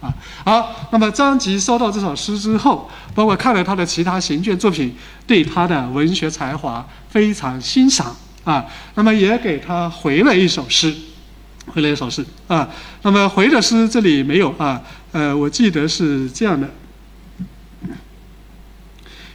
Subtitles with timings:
[0.00, 0.14] 啊。
[0.44, 4.94] 好，那么张籍收到这首诗之后，包括看了他的其他行卷作品，
[5.26, 8.64] 对他的文学才华非常欣赏啊。
[8.94, 10.94] 那么也给他回了一首诗，
[11.66, 12.68] 回了一首诗啊。
[13.02, 14.82] 那么回的诗这里没有啊，
[15.12, 16.68] 呃，我记得是这样的：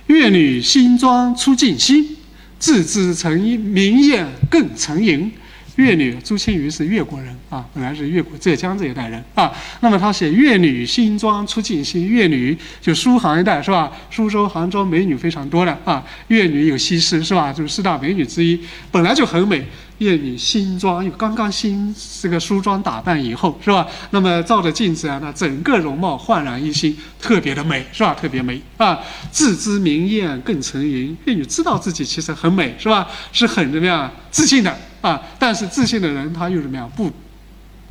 [0.07, 2.17] 月女新妆出镜新，
[2.59, 5.31] 自知成明艳更成吟。
[5.75, 9.51] 越女朱青瑜是越国人啊，本来是越国浙江这一代人啊。
[9.81, 13.91] 那么他写越女新妆出镜新，越女就苏杭一带是吧？
[14.09, 16.03] 苏州、杭州美女非常多的啊。
[16.29, 17.51] 越女有西施是吧？
[17.51, 18.59] 就是四大美女之一，
[18.91, 19.65] 本来就很美。
[19.99, 23.87] 越女新妆又刚刚新这个梳妆打扮以后是吧？
[24.09, 28.13] 那么照着镜子啊，那整个容貌焕然一新，特别的美是吧？
[28.13, 28.99] 特别美啊！
[29.31, 33.07] 自知明艳更成云，越女知道自己其实很美是吧？
[33.31, 34.77] 是很怎么样自信的。
[35.05, 36.89] 啊，但是自信的人他又怎么样？
[36.95, 37.11] 不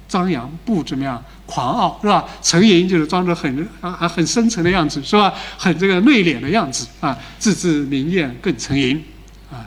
[0.08, 2.24] 张扬，不怎么样狂傲，是吧？
[2.42, 5.32] 沉吟就是装着很啊很深沉的样子，是吧？
[5.56, 7.16] 很这个内敛的样子啊。
[7.38, 9.00] 自知明艳更沉吟
[9.52, 9.62] 啊。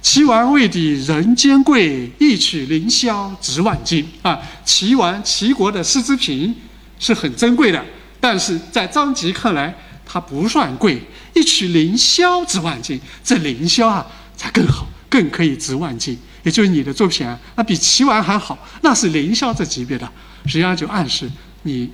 [0.00, 4.40] 齐王未抵人间贵，一曲凌霄值万金啊。
[4.64, 6.54] 齐王齐国的丝织品
[6.98, 7.84] 是很珍贵的，
[8.18, 9.74] 但是在张籍看来，
[10.06, 11.02] 它不算贵。
[11.34, 14.06] 一曲凌霄值万金，这凌霄啊
[14.36, 16.18] 才更好，更可以值万金。
[16.42, 20.08] 也就是你的作品啊，那比齐王还好，那是凌霄这级别的，
[20.44, 21.28] 实际上就暗示
[21.62, 21.90] 你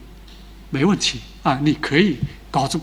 [0.70, 2.18] 没问题啊，你可以
[2.50, 2.80] 高中。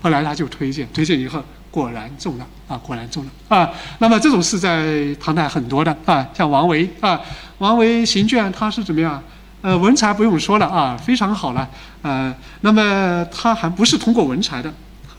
[0.00, 3.70] 后来他就推荐，推荐以后果然中了啊，果然中了啊。
[4.00, 7.20] 那么这种事在唐代很多的啊，像王维啊，
[7.58, 9.22] 王维行卷他是怎么样？
[9.60, 11.70] 呃，文才不用说了啊，非常好了
[12.02, 14.74] 呃，那么他还不是通过文才的，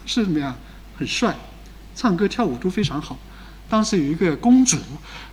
[0.05, 0.53] 是怎么样？
[0.97, 1.33] 很帅，
[1.95, 3.17] 唱歌跳舞都非常好。
[3.73, 4.77] 当时有一个公主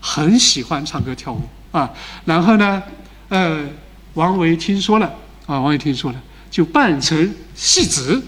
[0.01, 1.91] 很喜欢唱歌跳舞啊，
[2.25, 2.83] 然后呢，
[3.29, 3.69] 呃，
[4.15, 5.07] 王维听说了
[5.45, 6.19] 啊，王维听说了，
[6.51, 8.23] 就扮成戏子，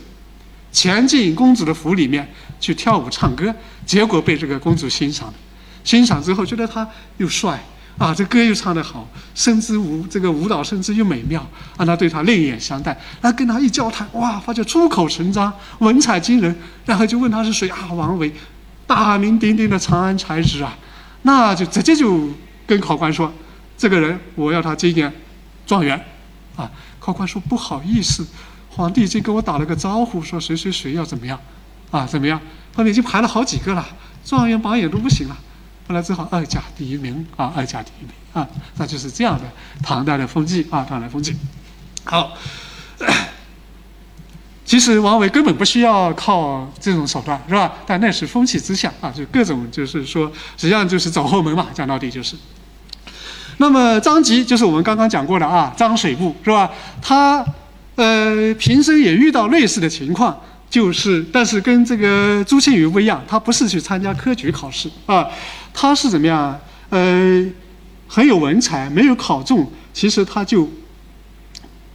[0.70, 3.54] 潜进公主的府里面去跳舞唱歌，
[3.86, 5.34] 结果被这个公主欣赏了，
[5.82, 6.86] 欣赏之后觉得他
[7.16, 7.58] 又帅
[7.96, 11.42] 啊，这歌又唱得好，身姿舞这个舞蹈身姿又美妙，
[11.78, 18.30] 让他对他另眼相待，那跟他一交谈，哇，发觉出口成章，文采惊人，然后就问他是谁啊，王维。
[18.94, 20.76] 大名鼎鼎的长安才子啊，
[21.22, 22.28] 那就直接就
[22.66, 23.32] 跟考官说
[23.76, 25.10] ：“这个人我要他今年
[25.66, 25.98] 状元。”
[26.56, 26.70] 啊，
[27.00, 28.26] 考官说：“不好意思，
[28.68, 31.40] 皇帝已经跟我打了个招呼，说谁谁谁要怎么样，
[31.90, 32.38] 啊怎么样？
[32.74, 33.84] 后面已经排了好几个了，
[34.22, 35.36] 状元榜眼都不行了，
[35.88, 39.44] 后来只好二甲第一名啊，二甲第一名啊，那就是这样的
[39.82, 41.34] 唐代的风气啊，唐代风气。
[42.04, 42.36] 好。”
[44.72, 47.70] 其实王维根本不需要靠这种手段，是吧？
[47.84, 51.66] 但那是风气之下啊，就各种就是说，实际上就是走后门嘛。
[51.74, 52.34] 讲到底就是。
[53.58, 56.70] 那么张籍就是我们刚刚讲过的啊，张水部是吧？
[57.02, 57.44] 他
[57.96, 60.40] 呃平生也遇到类似的情况，
[60.70, 65.28] 就是但是跟这个朱庆余不一样，他不是去参加科举考试啊，
[65.74, 66.58] 他是怎么样？
[66.88, 67.46] 呃，
[68.08, 70.66] 很有文采，没有考中，其实他就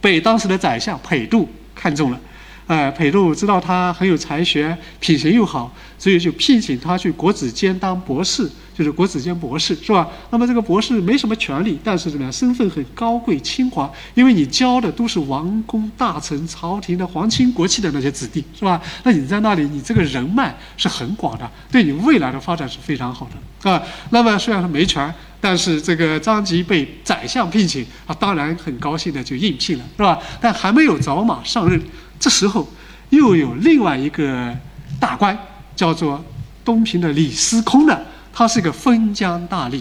[0.00, 2.20] 被当时的宰相裴度看中了。
[2.68, 8.46] 哎，裴度知道他很有才学，品行又好，所以就聘请他去国子监当博士，
[8.76, 10.06] 就是国子监博士，是吧？
[10.28, 18.78] 那么这个博士没什么权利，但是怎么样，身份很高贵清华，因为你教的都是王公大臣、朝廷的皇亲国戚的那些子弟，是吧？
[19.02, 23.26] 那你在那里，你这个人脉是很广的，对你未来的发展是非常好
[23.62, 23.82] 的啊。
[24.10, 30.18] 那么虽然说没权，但是这个张籍被宰相聘请啊，当然很高兴的就应聘了，是吧？
[30.38, 31.80] 但还没有走马上任。
[32.18, 32.68] 这时候，
[33.10, 34.54] 又有另外一个
[34.98, 35.38] 大官，
[35.76, 36.24] 叫做
[36.64, 39.80] 东平的李司空的，他是个封疆大吏。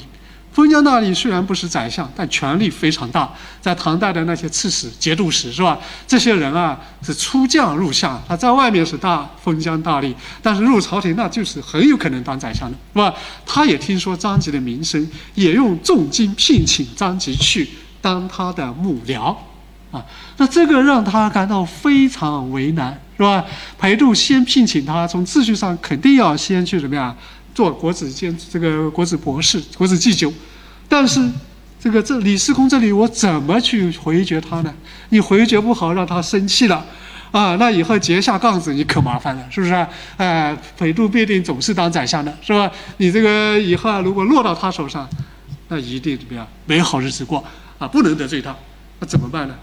[0.52, 3.32] 封疆大吏虽然不是宰相，但权力非常大。
[3.62, 5.78] 在唐代的那些刺史、节度使，是吧？
[6.08, 13.14] 这些人啊，是出将入相，他在外面是大封疆大吏，但是入朝廷那就是很有可能当宰相的，是吧？
[13.46, 17.70] 他也听说张籍的名声，也用重金聘请张籍去
[18.02, 19.36] 当他的幕僚。
[19.98, 20.06] 啊，
[20.38, 23.44] 那这个让他感到非常为难，是吧？
[23.80, 27.16] 裴度先聘请他，从秩序上肯定要先去怎么样
[27.56, 30.32] 做国子监这个国子博士、国子祭酒，
[30.88, 31.28] 但是
[31.80, 34.74] 这个这李司空这里我怎么去回绝他呢？
[35.10, 36.86] 你回绝不好，让他生气了，
[37.32, 39.88] 啊，那以后结下杠子你可麻烦了，是不是？
[40.18, 42.70] 哎，裴度必定总是当宰相的，是吧？
[42.98, 45.08] 你这个以后如果落到他手上，
[45.70, 47.44] 那一定怎么样没好日子过
[47.78, 47.88] 啊？
[47.88, 48.56] 不能得罪他，
[49.00, 49.56] 那怎么办呢？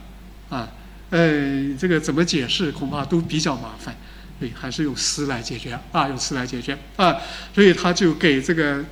[0.55, 0.69] 啊，
[1.11, 3.97] 呃，这个怎么解释恐怕都比较麻烦，
[4.39, 7.17] 对，还是用诗来解决啊，用诗来解决啊，
[7.53, 8.85] 所以他就给这个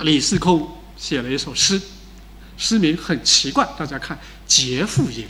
[0.00, 1.80] 李司空写了一首诗，
[2.56, 5.24] 诗名很奇怪，大家看《劫富吟》，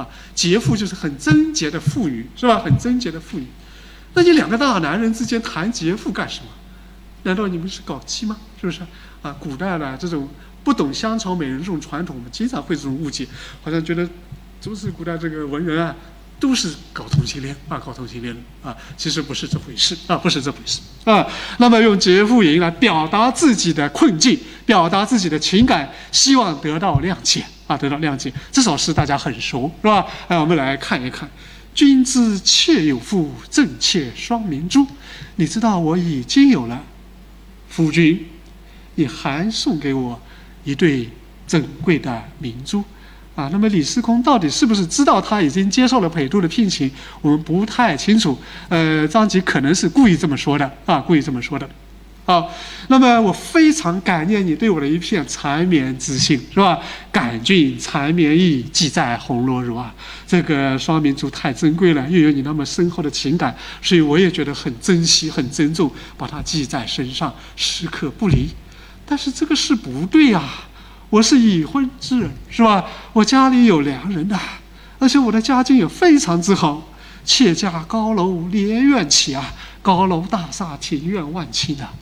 [0.00, 2.60] 啊，劫妇就是很贞洁的妇女，是吧？
[2.60, 3.46] 很贞洁的妇女。
[4.14, 6.46] 那你两个大男人之间谈劫妇干什么？
[7.24, 8.38] 难道你们是搞基吗？
[8.58, 8.80] 是不是？
[9.20, 10.28] 啊，古代的这种
[10.64, 13.26] 不懂香草美人这种传统，我们经常会这种误解，
[13.62, 14.08] 好像觉得
[14.66, 15.94] 都是古代这个文人啊。
[16.38, 21.26] 都是搞同性恋啊，搞同性恋啊，其实不是这回事啊，不是这回事啊。
[21.56, 28.30] 那么用劫富营来表达自己的困境，表达自己的情感，希望得到谅解啊，得到谅解。
[28.52, 30.04] 这首诗大家很熟是吧？
[30.28, 31.26] 哎，我们来看一看：
[31.74, 34.86] 君知妾有妇，正妾双明珠。
[35.36, 36.84] 你知道我已经有了
[37.70, 38.26] 夫君，
[38.96, 40.20] 你还送给我
[40.64, 41.08] 一对
[41.46, 42.84] 珍贵的明珠。
[43.36, 46.90] 啊，那么李司空到底是不是知道他已经接受了裴度的聘请？
[47.20, 48.36] 我们不太清楚。
[48.70, 51.68] 呃，张籍可能是故意这么说的啊，故意这么说的。
[52.24, 52.50] 好，
[52.88, 56.78] 那么我非常感念你对我的一片缠绵之心，是吧？
[57.12, 59.94] 感君缠绵意，寄在红罗襦啊。
[60.26, 68.48] 这个双明珠太珍贵了，又有你那么深厚的情感，所以我也觉得很珍惜、很珍重，把它系在身上，时刻不离。
[69.04, 70.42] 但是这个事不对呀。
[71.08, 72.84] 我是已婚之人，是吧？
[73.12, 74.38] 我家里有良人呐，
[74.98, 76.82] 而且我的家境也非常之好。
[77.24, 81.92] 妾家高楼连苑起啊，高楼大厦庭院万顷啊。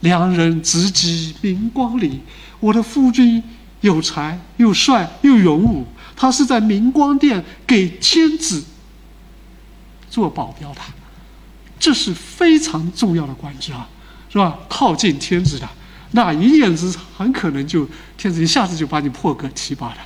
[0.00, 2.20] 良人直击明光里，
[2.60, 3.42] 我的夫君
[3.80, 8.62] 有才又帅又勇武，他是在明光殿给天子
[10.10, 10.80] 做保镖的，
[11.78, 13.88] 这是非常重要的官职啊，
[14.28, 14.58] 是吧？
[14.68, 15.66] 靠近天子的。
[16.16, 17.86] 那一念之差，很可能就
[18.16, 19.98] 天子一下子就把你破格提拔了。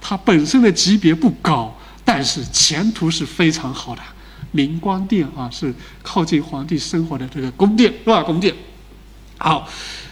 [0.00, 1.72] 他本身的级别不高，
[2.04, 4.02] 但是前途是非常好的。
[4.50, 5.72] 明光殿啊，是
[6.02, 8.24] 靠近皇帝生活的这个宫殿，是吧？
[8.24, 8.52] 宫殿。
[9.38, 9.68] 好，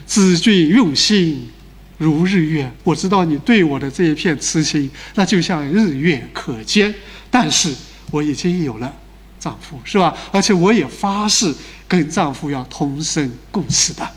[0.06, 1.50] 子君用心
[1.98, 6.94] 如日月，我知道你对我的这一片痴心，那就像日月可鉴。
[7.28, 7.74] 但是
[8.12, 8.92] 我已经有了
[9.40, 10.16] 丈夫，是吧？
[10.30, 11.52] 而且我也发誓
[11.88, 14.08] 跟丈夫要同生共死的。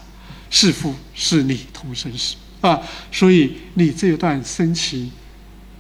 [0.56, 2.80] 是父是你同生死啊，
[3.12, 5.12] 所以你这段深情，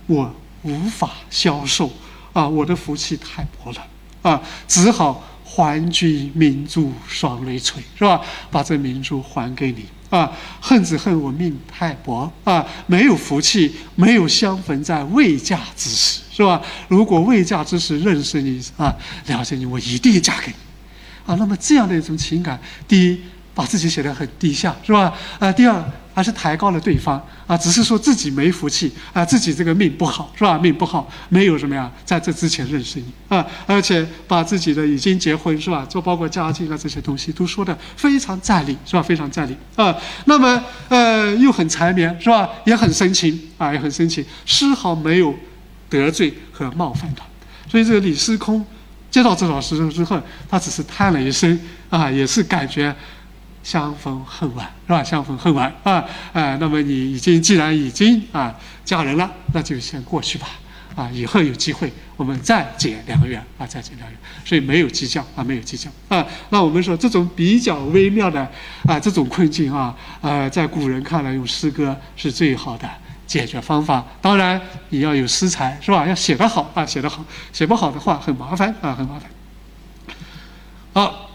[0.08, 1.92] 我无法消受
[2.34, 3.88] 啊，我的福气太薄了
[4.24, 8.20] 啊，只好还君明珠双泪垂，是吧？
[8.50, 16.60] 把这明珠还给你啊，恨只恨我命太薄啊，没有福气，没有相逢在未嫁之时，是吧？
[16.88, 18.92] 如果未嫁之时认识你啊，
[19.28, 20.56] 了解你，我一定嫁给你
[21.32, 21.36] 啊。
[21.36, 23.22] 那么这样的一种情感，第一。
[23.54, 25.14] 把自己写得很低下，是吧？
[25.40, 25.84] 啊，第二
[26.14, 30.58] 还是抬高了对方啊，只是说自己没福气啊，自己这个命不好，是吧？
[30.58, 35.86] 命不好，没有什么呀，在这之前认识你啊，而且把自己的已经结婚，是吧？
[35.90, 39.02] 就包括家境啊这些东西都说的非常在理，是吧？
[39.02, 39.96] 非常在理啊。
[40.26, 42.48] 那么呃，又很缠绵，是吧？
[42.66, 45.34] 也很深情啊，也很深情，丝毫没有
[45.90, 47.24] 得罪和冒犯他。
[47.70, 48.64] 所以这个李司空
[49.10, 51.60] 接到这首诗之后，他只是叹了一声
[51.90, 52.96] 啊，也是感觉。
[53.64, 55.04] 相逢恨晚是吧？
[55.04, 56.04] 相逢恨晚啊！
[56.34, 60.48] 啊，那么你已经既然已经啊嫁人了，那就先过去吧。
[60.96, 64.20] 啊，以后有机会我们再结良缘啊，再结良缘。
[64.46, 66.24] 所以没有计较啊，没有计较啊。
[66.50, 68.48] 那我们说这种比较微妙的
[68.86, 72.88] 啊这种困境啊，呃，在古人看来用诗歌是最好的
[73.26, 74.06] 解决方法。
[74.22, 76.06] 当然你要有诗才是吧？
[76.06, 79.32] 要写得好啊，写得好，写不好的话很麻烦啊，很麻烦。
[80.94, 81.30] 好。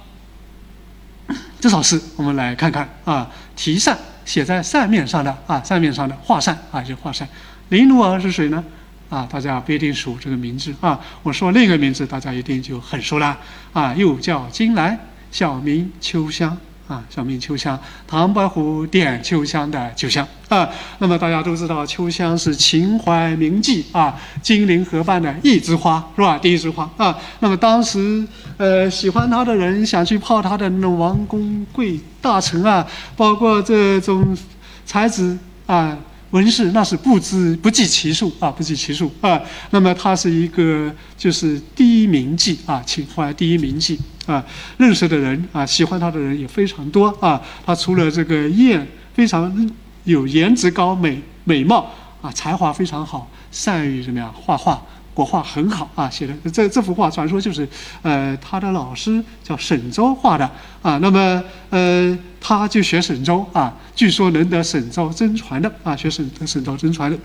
[1.60, 7.28] 这首诗我们来看看啊，题扇写在扇面上的啊，扇面上的画扇啊，就画扇。
[7.70, 8.64] 林奴儿是谁呢？
[9.10, 11.00] 啊，大家不一定熟这个名字啊。
[11.22, 13.36] 我说另一个名字，大家一定就很熟了
[13.72, 14.98] 啊，又叫金兰，
[15.32, 16.56] 小名秋香。
[16.88, 20.68] 啊，小名秋香，唐伯虎点秋香的秋香啊。
[20.98, 26.38] 那么大家都知道，秋香是秦淮名妓啊，金陵河畔的一枝花，是吧？
[26.38, 27.16] 第一枝花啊。
[27.40, 28.26] 那么当时，
[28.56, 34.36] 呃，喜欢她的人想去泡她的那种王公贵大臣啊，包括这种
[34.84, 35.96] 才子啊。
[36.30, 39.40] 文士那是不知不计其数啊，不计其数啊。
[39.70, 43.98] 那么他是一个就是第一名妓啊，秦淮第一名妓
[44.28, 44.44] 啊。
[44.76, 47.42] 认识的人啊，喜欢他的人也非常多啊。
[47.66, 49.70] 他除了这个艳，非常
[50.04, 51.90] 有颜值高、美美貌
[52.22, 54.32] 啊，才华非常好，善于什么呀？
[54.32, 54.80] 画画。
[55.14, 57.68] 国画很好啊，写的这这幅画传说就是，
[58.02, 60.48] 呃，他的老师叫沈周画的
[60.80, 60.96] 啊。
[60.98, 67.18] 那么，呃，他就学沈周啊，据说能得沈周真传的啊，学沈沈周真传的，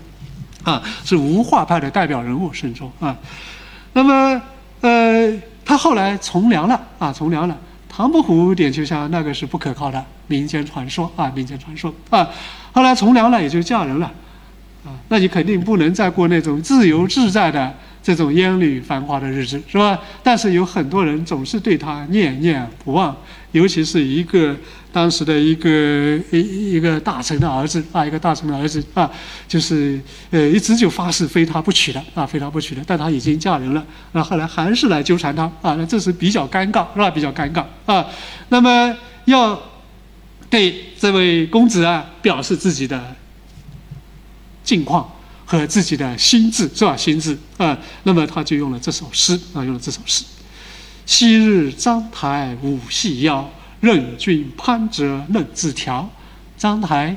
[0.64, 3.16] 啊，是吴画派的代表人物沈周啊。
[3.92, 4.42] 那么，
[4.80, 5.32] 呃，
[5.64, 7.58] 他后来从良了啊，从良了。
[7.88, 12.28] 唐伯虎点秋香那个是不可靠的民间传说啊，民间传说啊。
[12.72, 14.12] 后来从良了，也就嫁人了。
[14.84, 19.98] 啊，那你肯定不能再过那种自由自在的这种烟雨繁华的日子，是吧？
[20.22, 23.16] 但是有很多人总是对他念念不忘，
[23.52, 24.54] 尤其是一个
[24.94, 29.10] 当时的一个一一个大臣的儿子啊，一个大臣的儿子啊，
[29.48, 32.82] 就是呃一直就发誓非他不娶的啊，非他不娶的。
[32.86, 37.10] 但他已经嫁人了，那后来还是来纠缠他啊，那这是比较尴尬，是吧？
[37.10, 38.06] 比较尴尬啊。
[38.50, 39.60] 那么要
[40.48, 43.16] 对这位公子啊表示自己的
[44.62, 45.10] 近况。
[45.46, 46.96] 和自己的心智是吧？
[46.96, 50.24] 心智啊，那么他就用了这首诗啊，用了这首诗：
[51.04, 53.46] 昔日章台舞细腰，
[53.84, 56.08] 任君攀折论字条。
[56.56, 57.14] 章台，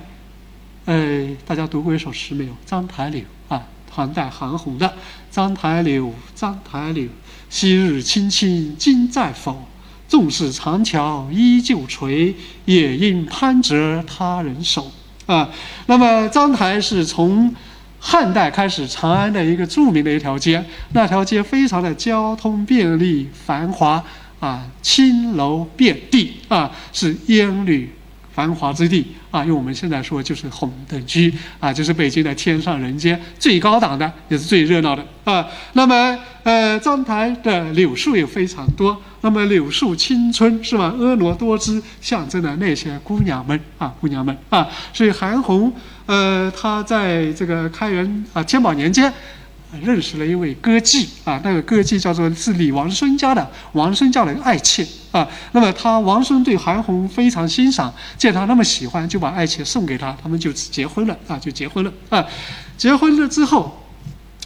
[0.84, 2.52] 呃，大家读过一首诗没有？
[2.66, 4.86] 《章台柳》啊，唐代韩红的
[5.32, 6.08] 《章台柳》。
[6.36, 7.08] 章台柳，
[7.50, 9.66] 昔日青青今在否？
[10.10, 14.92] 纵使长桥依旧垂，也应攀折他人手
[15.26, 15.50] 啊。
[15.86, 17.56] 那么章台是从
[17.98, 24.04] 汉代开始，长安的一个著名的一条街，那条街非常的交通便利、繁华
[24.40, 27.92] 啊，青楼遍地啊，是烟旅
[28.34, 29.44] 繁华之地啊。
[29.44, 35.48] 用我们现在说，就是红灯区啊，就是北京的天上人间，最高档的，也是最热闹的啊。
[35.74, 39.02] 那么，呃，章台的柳树也非常多。
[39.22, 40.94] 那么，柳树青春是吧？
[40.98, 44.68] 婀娜多姿，象征的那些姑娘们啊，姑娘们啊。
[44.94, 45.74] 所以，韩红。
[46.06, 49.14] 呃，她在这个开元啊天宝年间，
[49.82, 55.28] 认识了一位歌妓啊，那个歌妓叫做是李王孙家的王孙家的爱妾啊。
[55.52, 62.26] 那么他王孙对韩红非常欣赏，见他那么喜欢，就把爱妾送给他，他们就结婚了啊，就结婚了啊。
[62.78, 63.86] 结婚了之后，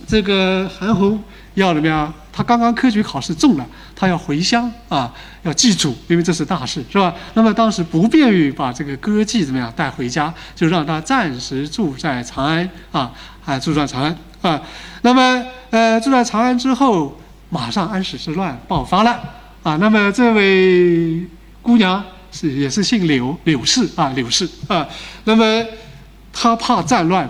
[0.08, 1.24] 这个韩红
[1.54, 2.14] 要怎么样？
[2.34, 5.14] 他刚刚科举考试中了，他要回乡啊，
[5.44, 7.14] 要祭祖，因为这是大事，是吧？
[7.34, 13.12] 那么当时不便于把这个歌妓怎么样带回家，就让他暂时住在长安啊，
[13.46, 14.62] 啊，住在长安啊。
[15.02, 17.20] 那么呃，住在长安之后，
[17.50, 19.20] 马上安史之乱爆发了
[19.64, 19.78] 啊。
[19.78, 21.26] 那么这位
[21.62, 24.88] 姑娘是也是姓柳，柳氏啊，柳氏啊。
[25.26, 25.66] 那么
[26.32, 27.30] 她怕战乱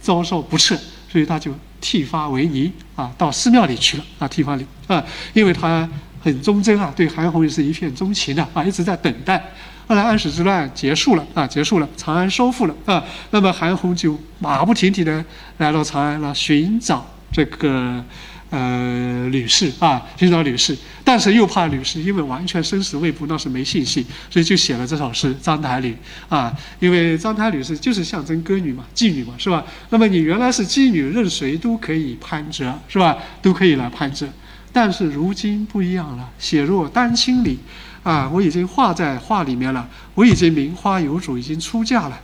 [0.00, 0.76] 遭受不测，
[1.10, 1.52] 所以她就。
[1.78, 5.88] 剃发为尼啊，到寺庙里去了啊，剃发里啊，因为她
[6.20, 9.40] 很忠贞啊，对韩红也是一片钟情的啊，一直在等待。
[9.86, 15.24] 后来安史之乱结束了啊，结束了，长安收复了啊，那么韩红就马不停蹄的
[15.58, 18.04] 来到长安了，寻找这个。
[18.48, 25.92] 呃，吕氏啊，寻找吕氏，但是又怕吕氏，因为完全生死未卜，那是没信息，所以就写了这首诗《章台吕》
[26.34, 26.56] 啊。
[26.78, 29.64] 因为章台吕是就是象征歌女嘛，妓女嘛，是吧？
[29.90, 33.18] 那么你原来是妓女，任谁都可以攀折，是吧？
[33.42, 34.28] 都可以来攀折，
[34.72, 37.58] 但是如今不一样了，写若丹青里
[38.06, 39.84] 啊，我已经画在画里面了，
[40.14, 42.16] 我已经名花有主，已经出嫁了。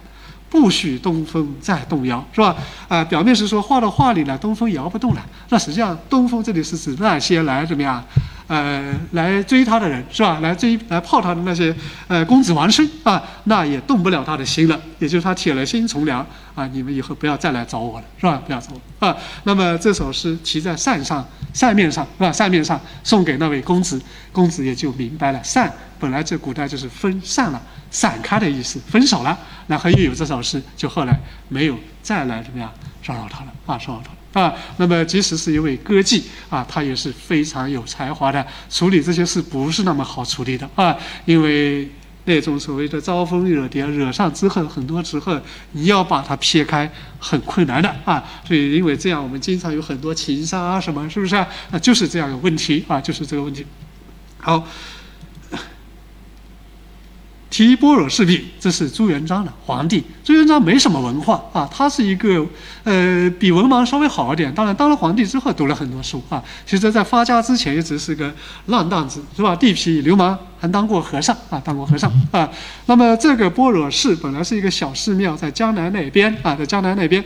[0.49, 2.55] 不许东风再动摇，是吧？
[2.87, 5.27] 啊，表面是说画到画里了，东风摇不动了。
[5.49, 8.05] 那实际上，东风这里是指那些来怎么样？
[8.53, 10.41] 呃，来追他的人是吧？
[10.41, 11.75] 来追来泡他的那些
[12.07, 14.79] 呃公子王孙啊，那也动不了他的心了。
[14.99, 16.21] 也就是他铁了心从良
[16.55, 18.43] 啊，你们以后不要再来找我了，是吧？
[18.45, 19.17] 不要找我啊。
[19.45, 22.31] 那么这首诗题在扇上，扇面上是吧？
[22.31, 23.99] 扇面上送给那位公子，
[24.33, 25.43] 公子也就明白了。
[25.43, 29.39] 扇本来在古代就是分散了、散开的意思，分手了。
[29.67, 31.19] 然后又有这首诗，就后来
[31.49, 32.71] 没有再来怎么样
[33.03, 34.11] 骚扰他了啊，骚扰他。
[34.33, 41.89] 啊，那么即使是一位歌妓啊，他也是非常有才华的，处理这些事不是那么好处理的啊，因为
[42.25, 45.39] 那种所谓的招蜂惹蝶，惹上之后很多时候
[45.73, 51.47] 你要把它撇开很困难的啊，所以因为这样，我们经常有很多情杀啊什么，是不是啊？
[51.81, 53.67] 就是这样的问题啊，就是这个问题。
[54.39, 54.67] 好。
[57.53, 60.03] 提般若示壁，这是朱元璋的皇帝。
[60.25, 62.43] 朱元璋没什么文化啊，他是一个
[62.83, 64.51] 呃比文盲稍微好一点。
[64.55, 66.43] 当然，当了皇帝之后读了很多书啊。
[66.65, 68.33] 其实，在发家之前一直是个
[68.67, 69.55] 浪荡子，是吧？
[69.55, 72.49] 地痞流氓，还当过和尚啊，当过和尚啊。
[72.87, 77.23] 那么，这个般若寺本来是一个小寺庙，在江南那边啊，在江南那边。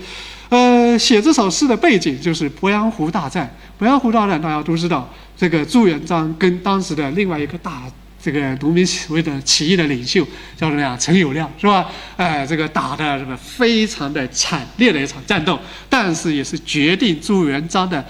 [0.49, 3.49] 呃，写这首诗的背景就是鄱阳湖大战。
[3.78, 7.85] 鄱阳湖大战大家都知道，这个朱元璋跟当时的另外一个大。
[8.26, 10.97] 这个农民所谓的起义的领袖叫什么呀？
[10.99, 11.87] 陈友谅是吧？
[12.16, 15.56] 哎，这个打的什么非常的惨烈的一场战斗，
[15.88, 18.04] 但是也是决定朱元璋的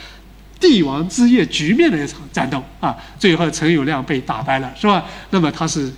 [0.58, 2.96] 帝王之业局面的一场战斗啊！
[3.18, 5.04] 最后陈友谅被打败了，是吧？
[5.28, 5.92] 那么他是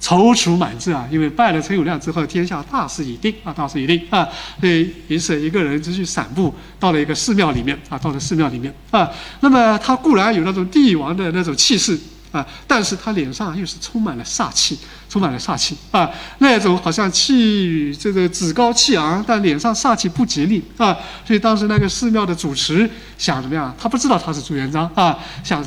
[0.00, 4.28] 踌躇满志啊，因为败了陈友谅之后，天下大势已定啊，大势已定啊！
[4.58, 9.08] 所以于是一个人就去散步，到了一个寺庙里面啊，到了寺庙里面啊。
[9.42, 11.96] 那么他固然有那种帝王的那种气势。
[12.34, 12.44] 啊！
[12.66, 14.76] 但是他脸上又是充满了煞气，
[15.08, 20.96] 充满了煞气啊，那种好像气这个趾高气昂，但脸上煞气不吉利啊。
[21.24, 23.72] 所以当时那个寺庙的主持想怎么样？
[23.80, 25.64] 他不知道他是朱元璋啊，想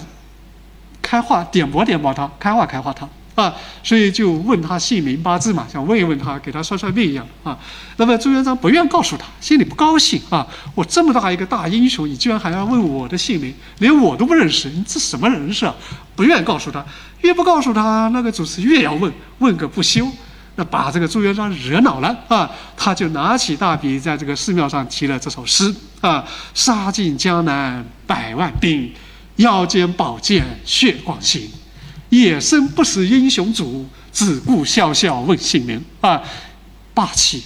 [1.02, 3.08] 开化点拨点拨他，开化开化他。
[3.38, 3.54] 啊，
[3.84, 7.56] 所以就问他姓名八字嘛，想问一问他，给他算算命一样啊。
[7.98, 10.46] 那么朱元璋不愿告诉他，心里不高兴啊。
[10.74, 15.72] 我这么大一个大英雄，你居然还要问我的姓名，连我都不认识，你这什么人设？
[16.16, 16.84] 不愿告诉他，
[17.22, 20.12] 越不告诉他，那个主持越要问，问个不休，
[20.56, 22.50] 那把这个朱元璋惹恼了啊。
[22.76, 26.26] 他就拿起大笔，在这个寺庙上题了这首诗啊：
[26.56, 28.92] 杀尽江南百万兵，
[29.36, 31.48] 腰间宝剑血光行。
[32.10, 36.22] 野生不识英雄主，只顾笑笑问姓名啊！
[36.94, 37.44] 霸气、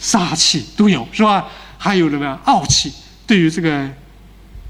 [0.00, 1.46] 杀气都有，是吧？
[1.76, 2.38] 还有什么？
[2.44, 2.92] 傲气。
[3.26, 3.88] 对于这个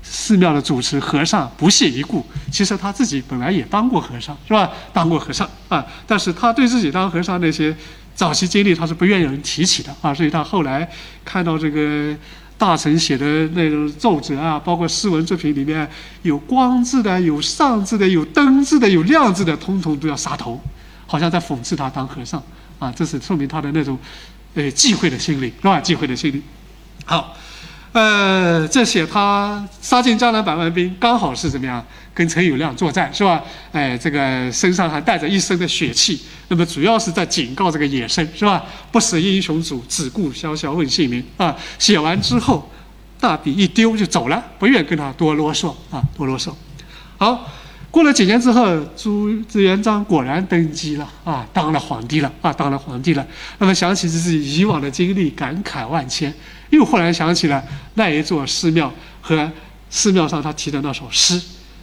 [0.03, 2.25] 寺庙的主持和尚不屑一顾。
[2.51, 4.71] 其实他自己本来也当过和尚，是吧？
[4.93, 7.77] 当过和尚啊，但是他对自己当和尚那些
[8.15, 10.13] 早期经历，他是不愿意有人提起的啊。
[10.13, 10.91] 所以他后来
[11.25, 12.17] 看到这个。
[12.59, 13.25] 大臣写的
[13.55, 15.89] 那种奏折啊，包括诗文作品里面
[16.23, 20.61] 有光字的、有上字的、有灯字的、有亮字的，通通都要杀头，
[21.07, 22.43] 好像在讽刺他当和尚
[22.79, 22.93] 啊。
[22.95, 23.97] 这是说明他的那种，
[24.55, 25.81] 呃，忌讳的心理，是吧？
[25.81, 26.43] 忌讳的心理。
[27.07, 27.35] 好。
[27.91, 31.83] 呃，这写他杀尽江南百万兵，刚好是怎么样？
[32.19, 33.41] 跟陈友谅作战，是吧？
[33.71, 38.65] 哎，这个身上还带着一身的血气，那么主要是在警告这个野生，是吧？
[38.91, 41.57] 不识英雄主，只顾潇潇问姓名啊！
[41.79, 42.69] 写完之后，
[43.21, 46.53] 大笔一丢就走了，不愿跟他多啰嗦啊，多啰嗦。
[47.19, 47.49] 好，
[47.89, 53.25] 过了几年之后，朱朱元璋果然登基了啊，当了皇帝了啊，当了皇帝了。
[53.59, 56.35] 那么想起自己以往的经历，感慨万千。
[56.71, 57.63] 又忽然想起了
[57.95, 59.49] 那一座寺庙和
[59.89, 61.41] 寺庙上他题的那首诗，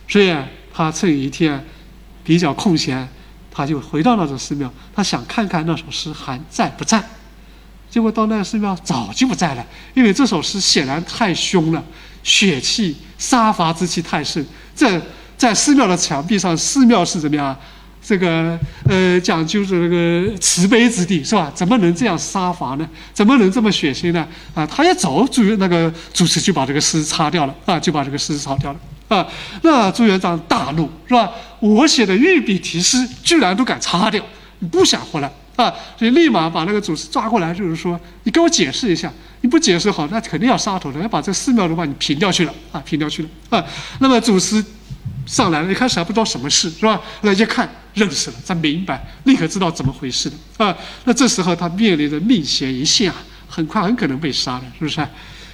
[0.07, 0.35] 所以
[0.73, 1.63] 他趁一天
[2.23, 3.07] 比较空闲，
[3.51, 7.03] 他就回到那座寺庙，他想看看那首诗还在不在。
[7.89, 11.83] 结果到那个寺庙早就不在了，因为这首诗显然太凶了，
[12.23, 14.45] 血气杀伐之气太盛。
[14.75, 15.01] 这
[15.37, 17.55] 在寺庙的墙壁上，寺庙是怎么样？
[18.07, 21.51] 这个呃，讲究是那个慈悲之地，是吧？
[21.55, 22.87] 怎么能这样杀伐呢？
[23.13, 24.27] 怎么能这么血腥呢？
[24.53, 29.25] 啊，他一走，主那个主持就把这个诗擦掉了，啊，就把这个诗擦掉了，啊，
[29.61, 31.31] 那朱元璋大怒，是吧？
[31.59, 34.23] 我写的御笔题诗，居然都敢擦掉，
[34.59, 35.73] 你不想活了啊？
[35.97, 43.65] 所以立马把那个主持抓过来，就是说，你给我解释一下，你不解释好，那肯定要杀头的，要把这寺庙都把你平掉去了，啊，平掉去了，啊，
[43.99, 44.63] 那么主持。
[45.27, 47.01] 上来了，一开始还不知道什么事，是吧？
[47.21, 50.77] 那一看认识了，他明白，立刻知道怎么回事了啊。
[51.05, 55.01] 那这时候他面临着命悬一线啊，很快很可能被杀了，是不是？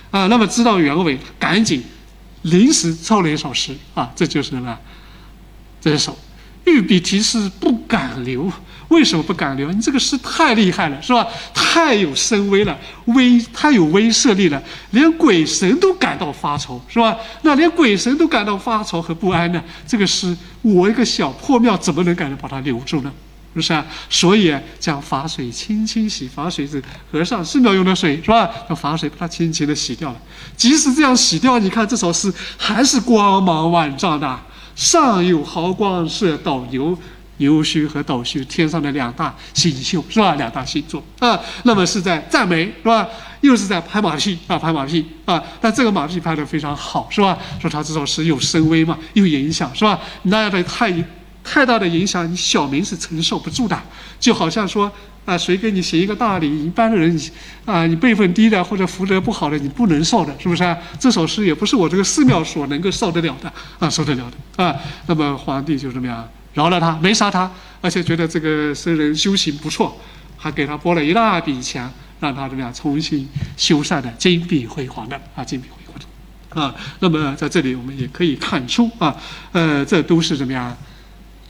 [0.09, 1.81] 啊，那么知道原委，赶紧
[2.43, 4.77] 临时抄了一首诗啊，这就是什么？
[5.79, 6.17] 这首
[6.65, 8.51] 御笔题诗不敢留。
[8.89, 9.71] 为什么不敢留？
[9.71, 11.25] 你这个诗太厉害了，是吧？
[11.53, 17.17] 太有声威了，威太有威慑力了，连鬼神都感到发愁，是吧？
[17.43, 19.63] 那连鬼神都感到发愁和不安呢？
[19.87, 23.09] 这个诗，我一个小破庙怎么能敢把它留住呢？
[23.53, 23.85] 是不是啊？
[24.09, 28.49] 所以将法水轻轻洗，法水是和尚寺庙用的水，是吧？
[28.69, 30.17] 用法水把它轻轻的洗掉了。
[30.55, 34.39] 即使这样洗掉，你看这首诗还是光芒万丈的，
[34.75, 36.97] 上有毫光射斗牛。
[37.37, 40.35] 牛须和斗须，天上的两大星宿是吧？
[40.35, 43.07] 两大星座啊，那么是在赞美是吧？
[43.39, 45.41] 又是在拍马屁啊，拍马屁啊！
[45.59, 47.35] 但这个马屁拍得非常好是吧？
[47.59, 49.99] 说他这首诗有声威嘛，有影响是吧？
[50.23, 50.93] 那样的太
[51.43, 53.79] 太大的影响，你小民是承受不住的。
[54.19, 54.91] 就好像说
[55.25, 57.19] 啊，谁给你行一个大礼，一般的人
[57.65, 60.77] 啊，你辈分低的或者福德不好的，你不能受的，是不是？
[60.99, 64.75] 这首诗也不是我这个寺庙所能够受得了的啊，受得了的啊。
[65.07, 66.27] 那么皇帝就怎么样？
[66.53, 67.49] 饶了他，没杀他，
[67.79, 69.97] 而且觉得这个僧人修行不错，
[70.37, 76.75] 还给他拨了一大笔钱，让他怎么样重新修缮的金碧辉煌的啊，金碧辉煌的啊。
[76.99, 79.15] 那么在这里我们也可以看出啊，
[79.53, 80.75] 呃，这都是怎么样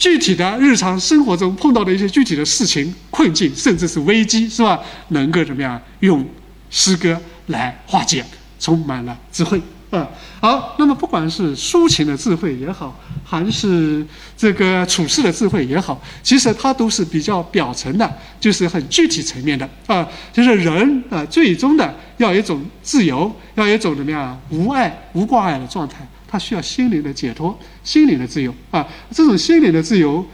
[0.01, 4.79] 具体的日常生活中碰到的一些具体的事情、困境，甚至是危机，是吧？
[5.09, 6.27] 能够怎么样用
[6.71, 8.25] 诗歌来化解，
[8.59, 9.61] 充满了智慧。
[9.91, 10.09] 啊，
[10.39, 14.03] 好，那么不管是抒情的智慧也好，还是
[14.35, 30.25] 这个处事的智慧也好，其实它都是比较表层的，就是很具体层面的啊，就是人啊，最终的要一种自由，要一种怎么样无爱无挂碍的状态，他需要心灵的解脱，心灵的自由啊，这种心灵的自由，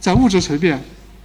[0.00, 0.78] 在物质层面。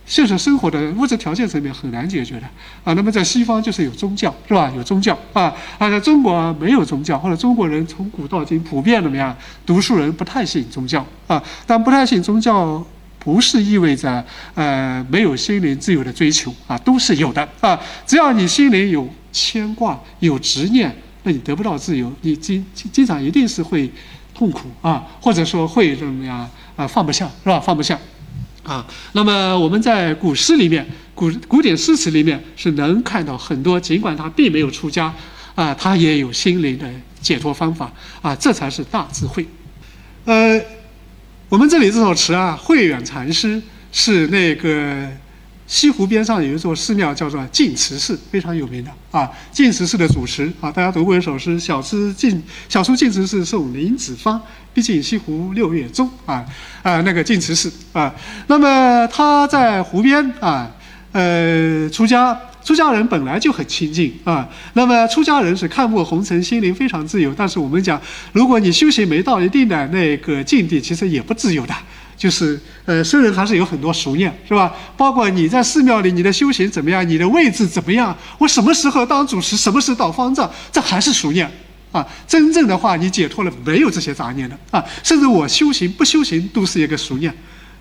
[0.06, 2.48] 现实生活的物质条件层面很难解决的
[2.84, 4.74] 啊，那么在西方就是有宗教是吧？
[4.76, 9.38] 有宗教啊，啊，在中国没有宗教，或者中国人从古到今普遍怎么样？
[9.68, 12.84] 读书人不太信宗教啊，但不太信宗教
[13.20, 17.80] 不是意味着呃没有心灵自由的追求啊，都是有的啊。
[18.08, 23.88] 只要你心灵有牵挂、有执念，那你得不到自由，你经经常一定是会
[24.40, 27.60] 痛苦啊，或者说会怎么样啊，放不下是吧？
[27.60, 28.00] 放不下
[28.64, 28.88] 啊。
[29.12, 35.14] 那么我们在古诗里面、古古典诗词里面是能看到很多，尽管他并没有出家
[35.56, 39.46] 啊，他也有心灵的解脱方法啊，这才是大智慧。
[40.24, 40.62] 呃。
[41.50, 43.60] 我们这里这首词啊，慧远禅师
[43.92, 45.10] 是那个
[45.70, 49.30] 西湖边上有一座寺庙，叫做净慈寺，非常有名的啊。
[49.52, 54.42] 净慈寺的主持啊，大家读过一首诗：“小诗净小书净慈寺送林子方，
[54.74, 56.44] 毕竟西湖六月中。”啊
[56.82, 58.14] 啊，那个净慈寺啊。
[58.48, 60.70] 那么他在湖边啊，
[61.12, 62.38] 呃，出家。
[62.62, 67.34] 出家人本来就很清净啊，那么出家人是看破红尘，心灵非常自由。
[67.36, 68.00] 但是我们讲，
[68.32, 71.74] 如果你修行没到一定的那个境地，其实也不自由的。
[72.20, 74.76] 就是呃，僧人还是有很多熟念，是吧？
[74.98, 81.50] 包括你在寺庙里，你的修行怎么样，你的位置怎么样，我什么时候当主持，什么时候到方丈，这还是熟念
[81.94, 82.06] 啊。
[82.28, 84.84] 真正的话，你解脱了，没有这些杂念的啊。
[85.02, 87.34] 甚至我修行不修行，都是一个熟念，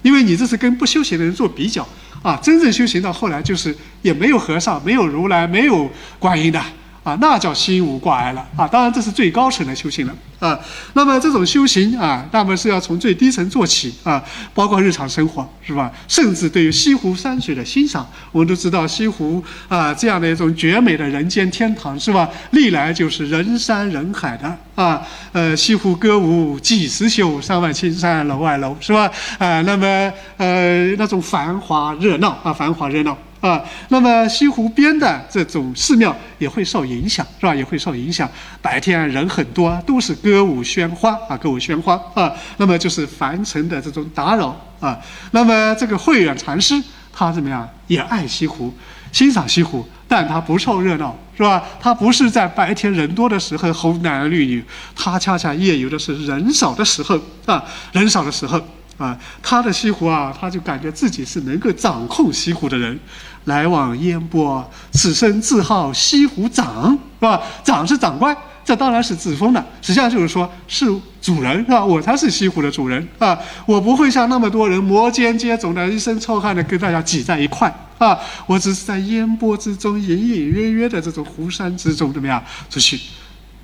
[0.02, 1.84] 因为你这是跟不修行的人做比较。
[2.22, 6.62] 啊，真正修行到后来，就是也没有和尚，没有如来，没有观音的。
[7.08, 8.68] 啊，那叫心无挂碍了啊！
[8.68, 10.60] 当然，这是最高层的修行了啊。
[10.92, 15.90] 那么这种修行啊，那么是要从最低层做起啊，包括日常生活是吧？
[16.06, 22.28] 甚至对于西湖山水的欣赏，我们都知道西湖啊这样的一种绝美的人间天堂是吧？
[22.50, 25.00] 历来就是人山人海的啊。
[25.32, 27.40] 呃，西湖歌舞几时休？
[27.40, 29.10] 山外青山楼外楼是吧？
[29.38, 33.16] 啊，那么呃那种繁华热闹啊，繁华热闹。
[33.40, 37.54] 啊，那么西湖边的这种寺庙也会受影响，是吧？
[37.54, 38.28] 也会受影响。
[38.60, 42.32] 白天人很多，都是歌舞喧哗啊，歌舞喧哗啊。
[42.56, 44.98] 那么就是凡尘的这种打扰啊。
[45.30, 46.74] 那么这个慧远禅师
[47.12, 47.68] 他怎么样？
[47.86, 48.74] 也爱西湖，
[49.12, 51.62] 欣赏西湖，但他不凑热闹，是吧？
[51.80, 54.64] 他不是在白天人多的时候红男绿女，
[54.96, 58.60] 他恰恰夜游的是人少的时候啊，人少的时候。
[58.98, 62.98] 啊，他的西湖啊，他就感觉自己是能够掌控西湖的人，
[63.44, 67.40] 来往烟波，此生自号西湖长，是吧？
[67.64, 70.86] 长是长官，这当然是自封的，实际上就是说是
[71.22, 71.84] 主人，是吧？
[71.84, 73.38] 我才是西湖的主人啊！
[73.66, 78.18] 我不会像那么多人摩肩接踵的一身臭汗的跟大家挤在一块啊！
[78.46, 82.98] 我只是在烟波之中，隐隐约约的这种湖山之中，怎么样出去？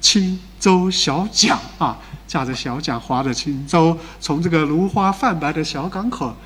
[0.00, 1.98] 轻舟小桨啊，
[2.34, 6.36] 驾着小桨，划着轻舟，从这个芦花泛白的小港口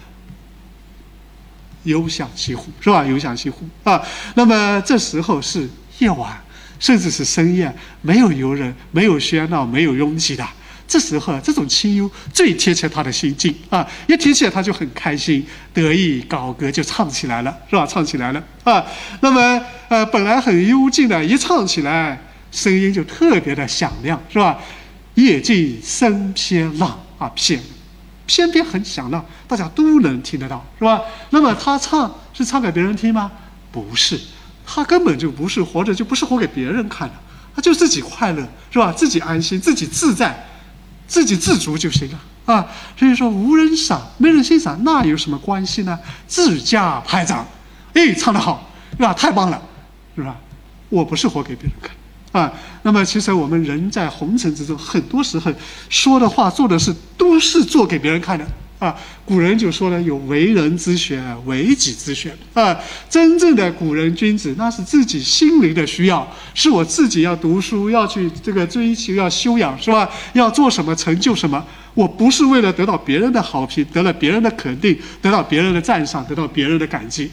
[1.84, 3.02] 游向西湖，是吧？
[3.06, 3.98] 游向西湖啊。
[4.34, 5.66] 那么这时候是
[5.98, 6.38] 夜晚，
[6.78, 10.46] 甚至是深夜，没有游人，没有喧闹，没有拥挤的。
[10.86, 13.88] 这时候，这种清幽最贴切他的心境啊！
[14.06, 17.86] 一提起，他就很开心，得意高歌就唱起来了，是吧？
[17.86, 18.84] 唱起来了啊。
[19.22, 22.20] 那么，呃，本来很幽静的，一唱起来。
[22.50, 24.58] 声音就特别的响亮，是吧？
[25.18, 27.60] 夜静声偏朗啊，偏
[28.24, 31.00] 偏偏很响亮，大家都能听得到，是吧？
[31.30, 33.32] 那么他唱是唱给别人听吗？
[33.72, 34.16] 不是，
[34.64, 37.14] 他根本就不是活着，就不是活给别人看的，
[37.52, 38.92] 他就自己快乐，是吧？
[38.92, 40.46] 自己安心，自己自在，
[41.08, 42.64] 自己自足就行了啊。
[42.96, 45.98] 所以说，无人赏，没人欣赏，那有什么关系呢？
[46.28, 47.44] 自家拍掌，
[47.94, 49.12] 哎，唱得好，是吧？
[49.12, 49.60] 太棒了，
[50.14, 50.36] 是吧？
[50.90, 51.90] 我不是活给别人看。
[52.32, 55.50] 啊，那么其实我们人在红尘之中，很多时候
[55.88, 58.46] 说的话、做的事，都是做给别人看的。
[58.78, 62.32] 啊，古人就说了，有为人之学，为己之学。
[62.54, 62.78] 啊，
[63.10, 70.08] 真正的古人君子，那是自己心灵的需要，是我自己要读书，要去这个追求，要修养，是吧？
[70.34, 71.64] 要做什么，成就什么？
[71.94, 77.32] 我不是为了得到别人的好评，得了别人的肯定，得到别人的赞赏，得到别人的感激，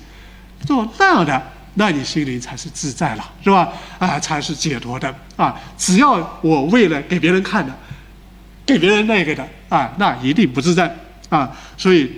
[0.66, 1.40] 做那样的。
[1.78, 3.72] 那你心灵才是自在了，是吧？
[4.00, 5.54] 啊，才是解脱的啊！
[5.78, 7.78] 只要我为了给别人看的，
[8.66, 10.96] 给别人那个的啊，那一定不自在
[11.28, 11.52] 啊！
[11.78, 12.10] 所以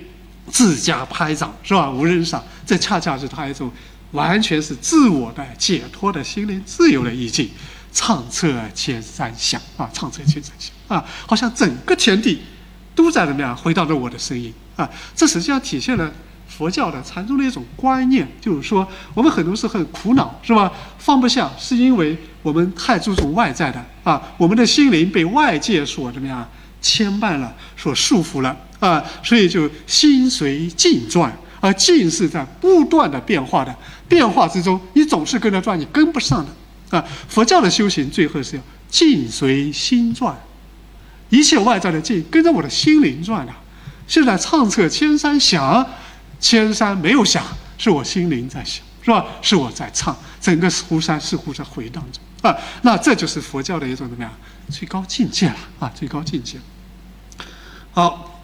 [0.51, 1.89] 自家拍掌是吧？
[1.89, 3.71] 无人赏，这恰恰是他一种
[4.11, 7.49] 完全是自我的解脱的心灵自由的意境。
[7.91, 12.43] 唱彻千山响啊，唱彻千山响啊，好像整个天地
[12.93, 14.87] 都在怎么样回到了我的声音啊！
[15.15, 16.11] 这实际上体现了。
[16.57, 20.71] 佛教的禅宗的一种观念，就是说，我们很多时候苦恼，是吧？
[20.97, 26.49] 放不下，是因为我们太注重外在的啊，我们的心灵被外界所怎么样
[26.81, 33.75] 牵绊了，所束缚了啊，所以就心随境转，而境是在不断的变化的，
[34.07, 37.05] 变化之中，你总是跟着转，你跟不上的啊。
[37.27, 40.35] 佛教的修行最后是要境随心转，
[41.29, 43.53] 一切外在的境跟着我的心灵转的。
[44.07, 45.85] 现在唱彻千山响，
[46.39, 47.43] 千山没有响，
[47.77, 49.25] 是我心灵在响，是吧？
[49.41, 52.55] 是我在唱，整个湖山似乎在回荡着啊。
[52.83, 54.31] 那这就是佛教的一种怎么样
[54.69, 56.57] 最高境界了啊，最高境界。
[57.91, 58.41] 好，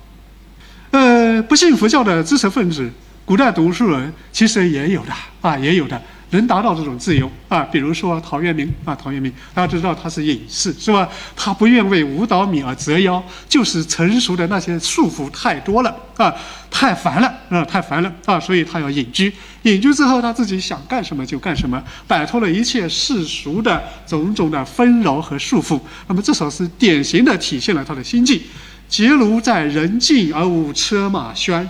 [0.92, 2.92] 呃，不信佛教的知识分子，
[3.26, 6.02] 古代读书人其实也有的啊，也有的。
[6.38, 11.08] 能达到这种自由啊，比如说陶渊明啊，陶渊明大家都知道他是隐士是吧？
[11.36, 16.34] 他不愿为五斗米而折腰，就是成熟的那些束缚太多了啊，
[16.70, 19.34] 太烦了啊，太烦了啊，所以他要隐居。
[19.64, 25.80] 隐居之后，他自己想干什么就干什么，摆脱了一切世俗的种种的纷扰和束缚。
[26.08, 28.42] 那么，这首诗典型的体现了他的心境。
[28.90, 31.66] 结庐在人境而无车马喧。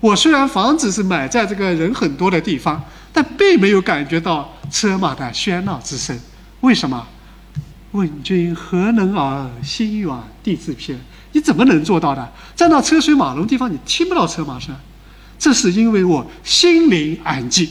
[0.00, 2.82] 我虽然房子是买在这个人很多的地方。
[3.16, 6.20] 但并没有感觉到车马的喧闹之声，
[6.60, 7.06] 为什么？
[7.92, 9.48] 问君何能尔？
[9.62, 11.00] 心远地自偏。
[11.32, 12.30] 你怎么能做到的？
[12.54, 14.76] 在那车水马龙地方，你听不到车马声。
[15.38, 17.66] 这是因为我心灵安静，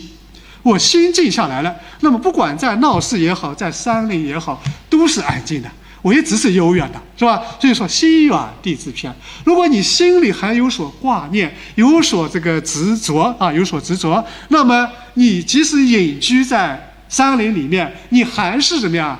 [0.63, 1.75] 我心静下来了。
[1.99, 5.69] 那么，不管在闹市也好，在山林也好，都是安静的。
[6.05, 7.41] 我一直是悠远的，是吧？
[7.59, 9.11] 所以说心远地自偏。
[9.43, 19.19] 如果你心里还有所挂念，有所这个执着啊，有所执着，那么你即使隐居在山林里面，你还是怎么样？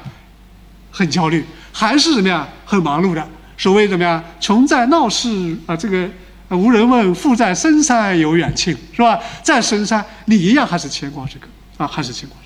[0.92, 2.48] 很焦虑，还是怎么样？
[2.64, 3.28] 很忙碌的。
[3.58, 4.24] 所谓怎么样？
[4.40, 6.08] 穷在闹市啊，这个
[6.50, 9.20] 无人问；富在深山有远亲，是吧？
[9.42, 12.38] 在深山，你一样还是牵挂这个啊，还是牵挂。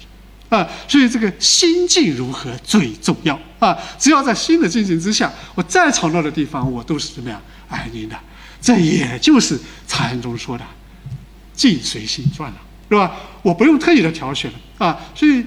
[0.49, 3.77] 啊，所以这个心境如何最重要啊！
[3.99, 8.15] 只要在心的境界之下，我再吵闹的地方，我都是怎么样安宁的。
[8.59, 10.65] 这也就是禅宗说的
[11.53, 12.57] “境随心转”了，
[12.89, 13.15] 是吧？
[13.43, 14.99] 我不用特意的挑选了啊。
[15.13, 15.45] 所以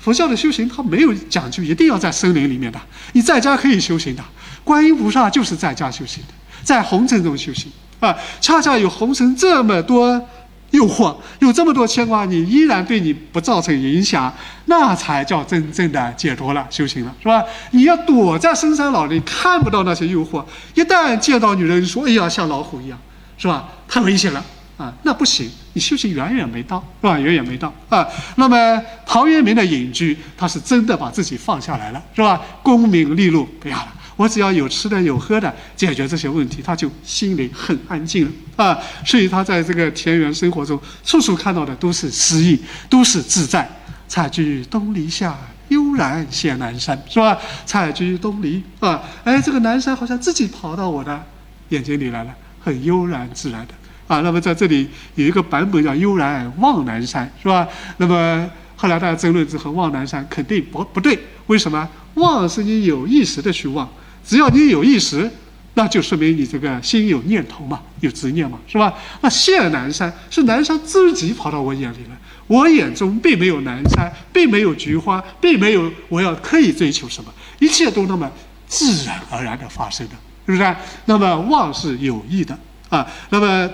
[0.00, 2.80] 佛教的修行，它没有讲究一定要在森林里面的，
[3.12, 4.24] 你在家可以修行的。
[4.64, 6.32] 观音菩萨就是在家修行的，
[6.64, 8.16] 在红尘中修行啊。
[8.40, 10.26] 恰恰有红尘这么多。
[10.70, 14.32] 诱惑有这么多牵挂，你依然对你不造成影响，
[14.66, 17.42] 那才叫真正的解脱了，修行了，是吧？
[17.70, 20.44] 你要躲在深山老林，看不到那些诱惑。
[20.74, 22.98] 一旦见到女人，说：“哎呀，像老虎一样，
[23.38, 23.68] 是吧？
[23.88, 24.44] 太危险了
[24.76, 27.18] 啊！”那不行，你修行远远没到，是吧？
[27.18, 28.06] 远远没到啊。
[28.36, 32.40] 那么陶渊明的隐居，他是真的把自己放下来了，是吧？
[32.62, 33.94] 功名利禄不要了。
[34.18, 38.76] 我只要有吃的有喝的，解决这些问题，他就心里很安静了啊。
[39.06, 43.66] 所以他在这个田园生活中，处处看到的都是诗意，都是自在。
[44.08, 47.38] 采菊东篱下，悠然见南山，是吧？
[47.64, 51.24] 采菊东篱啊，哎，这个南山好像自己跑到我的
[51.68, 53.74] 眼睛里来了，很悠然自然的
[54.08, 54.20] 啊。
[54.22, 57.68] 那么在这里有一个版本叫“悠然望南山”，是吧？
[57.98, 61.88] 那么后来大家争论之后，望南山肯定不不对，为什么？
[62.14, 63.88] 望是你有意识的去望。
[64.28, 65.30] 只要你有意识，
[65.72, 68.92] 那就说明你这个心有念头嘛，有执念嘛，是吧？
[69.22, 78.30] 那现南山是南山自己跑到我眼里来，我眼中并没有南山，并没有菊花，并没有我要刻意追求什么，一切都那么
[78.66, 80.14] 自然而然的发生的，
[80.44, 80.76] 是不是？
[81.06, 82.58] 那么望是有意的
[82.90, 83.06] 啊。
[83.30, 83.70] 那么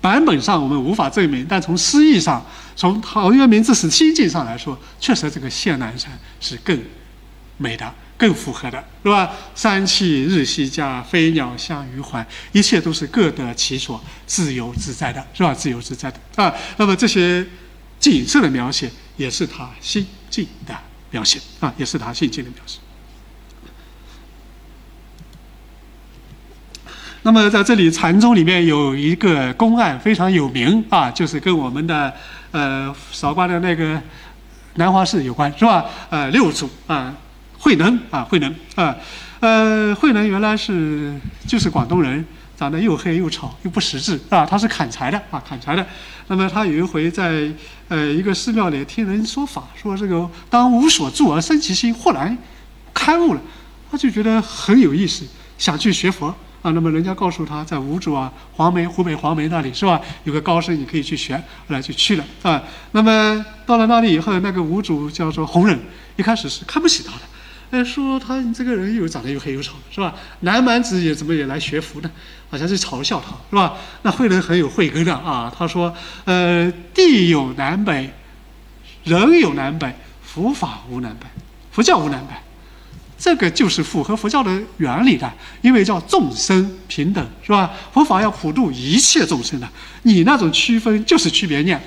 [0.00, 2.42] 版本上我们无法证明，但从诗意上，
[2.74, 6.80] 从陶渊明自是心境上来说，确实这个现南山是更
[7.58, 7.92] 美的。
[8.24, 9.30] 更符合的是吧？
[9.54, 15.52] 山气日夕佳，飞鸟相与还，一切都是各得其所，自由自在的，是吧？
[15.52, 16.50] 自由自在的啊。
[16.78, 17.46] 那么这些
[18.00, 20.74] 景色的描写，也是他心境的
[21.10, 22.78] 描写啊，也是他心境的描写。
[27.24, 32.14] 那么在这里，禅宗里面有一个公案非常有名啊，就是跟我们的
[32.52, 34.00] 呃韶关的那个
[34.76, 35.84] 南华寺有关，是吧？
[36.08, 37.14] 呃，六祖啊。
[37.64, 38.94] 慧能啊，慧能啊，
[39.40, 42.22] 呃，慧能原来是就是广东人，
[42.54, 44.44] 长得又黑又丑又不识字啊。
[44.44, 45.86] 他是砍柴的啊，砍柴的。
[46.26, 47.50] 那么他有一回在
[47.88, 52.36] 呃一个寺庙里听人说法，说这个当无所住而生其心，豁然
[52.92, 53.40] 开悟了，
[53.90, 55.24] 他就觉得很有意思，
[55.56, 56.26] 想去学佛
[56.60, 56.70] 啊。
[56.72, 62.62] 那么人家告诉他在吴州啊，黄梅湖北黄梅那里是吧，有个高僧你可以去学，后来就去了啊。
[62.92, 65.80] 那么到了那里以后，那个吴主叫做弘忍，
[66.16, 67.20] 一开始是看不起他的。
[67.70, 70.14] 哎，说他你这个人又长得又黑又丑，是吧？
[70.40, 72.10] 南蛮子也怎么也来学佛呢？
[72.48, 73.74] 好像是嘲笑他，是吧？
[74.02, 75.52] 那慧能很有慧根的啊。
[75.56, 75.92] 他说
[76.24, 78.12] ：“呃，地有南北，
[79.02, 81.26] 人有南北，佛法无南北，
[81.72, 82.34] 佛教无南北，
[83.18, 87.72] 这个就是符合佛教的原理的，因为叫众生平等，是吧？
[87.92, 89.68] 佛法要普度一切众生的，
[90.02, 91.82] 你那种区分就是区别念，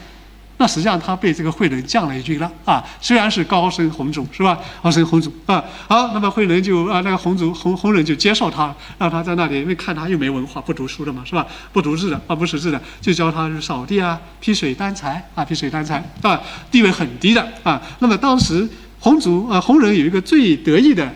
[0.59, 4.57] 那实际上他被这个慧能降了一军了啊，虽然是高升弘主是吧？
[4.81, 11.45] 高升弘主啊，好，那么慧能就啊那个弘主弘弘人就接受他，让他在那里，因为看他又没文化，不读书的嘛是吧？
[11.71, 16.41] 不读字的啊不识字的，就教他扫地啊、劈水担柴啊、劈水担柴啊，
[16.71, 17.79] 地位很低的啊。
[17.99, 18.67] 那么当时
[18.99, 21.07] 弘主啊弘人有一个最得意的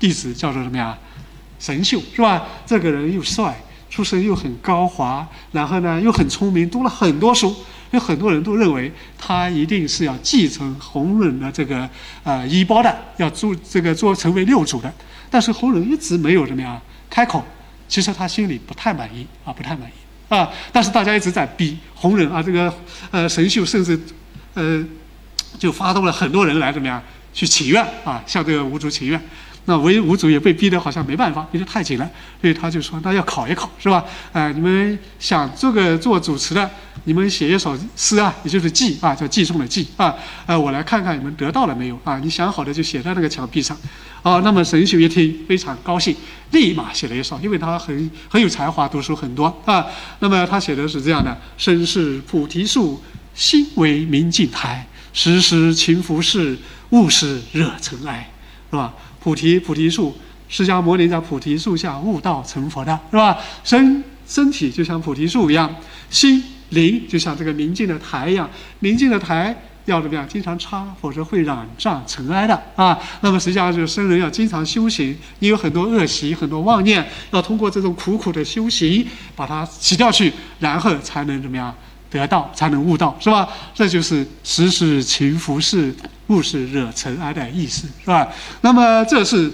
[0.00, 0.98] 弟子叫做什么呀？
[1.60, 2.42] 神秀是吧？
[2.66, 3.56] 这个人又帅，
[3.88, 7.54] 出身又很高华，然后呢又很聪明，读了很多书。
[7.92, 11.88] 有很多人都认为他一定是要继承弘忍的这个
[12.24, 14.92] 呃衣钵的，要做这个做成为六祖的。
[15.30, 17.44] 但是弘忍一直没有怎么样开口，
[17.88, 20.50] 其实他心里不太满意啊，不太满意啊。
[20.72, 22.74] 但是大家一直在逼弘忍啊，这个
[23.10, 23.98] 呃神秀甚至
[24.54, 24.84] 呃
[25.58, 27.02] 就发动了很多人来怎么样
[27.32, 29.20] 去请愿啊，向这个五祖请愿。
[29.64, 34.04] 那唯五祖也被逼得好像没办法，逼得太紧了，所以他就说：“那要考一考，是吧？
[34.32, 36.68] 哎，你们想这个做主持的，
[37.04, 40.14] 你们写一首诗啊，也就是记啊，叫记诵的记啊，
[40.46, 42.18] 呃，我来看看你们得到了没有啊？
[42.18, 43.76] 你想好的就写在那个墙壁上。
[44.22, 46.14] 哦，那么神秀一听非常高兴，
[46.50, 49.86] 立马写了一首，因为他很很有才华，读书很多啊。
[50.18, 53.00] 那么他写的是这样的：身是菩提树，
[53.34, 56.56] 心为明镜台，时时勤拂拭，
[56.90, 58.30] 勿使惹尘埃，
[58.70, 58.92] 是吧？
[59.22, 60.16] 菩提菩提树，
[60.48, 63.38] 释迦牟尼在菩提树下悟道成佛的，是吧？
[63.62, 65.72] 身身体就像菩提树一样，
[66.10, 70.26] 心灵就像这个明镜的台一样，明镜的台要怎么样？
[70.28, 72.98] 经常擦，否则会染上尘埃的啊。
[73.20, 79.06] 那么实际上就是僧人要经常修行，你有很多恶习、很多妄念，要通过这种苦苦的修行
[79.36, 81.74] 把它洗掉去，然后才能怎么样？
[82.12, 83.48] 得道才能悟道，是吧？
[83.74, 85.92] 这就是时时勤拂拭，
[86.28, 88.28] 勿使惹尘埃的意思，是吧？
[88.60, 89.50] 那么这是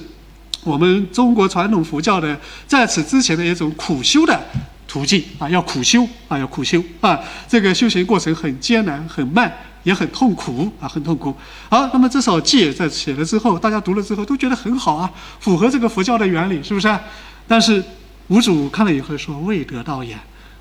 [0.65, 4.41] 我们中国传统佛教的在此之前的一种苦修的
[4.87, 7.19] 途径啊，要苦修啊，要苦修啊。
[7.47, 9.53] 这个修行过程很艰难、很慢，
[9.85, 11.35] 也很痛苦啊，很痛苦。
[11.71, 16.99] 好，那么这首偈在写了之后，大家读了之后都觉得很好啊，符合这个佛教的原理，是不是？
[17.47, 17.83] 但是
[18.29, 20.19] 五祖看了以后说：“未得道也。”